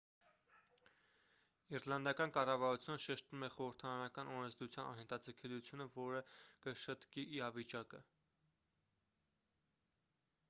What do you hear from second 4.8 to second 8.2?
անհետաձգելիությունը որը կշտկի իրավիճակը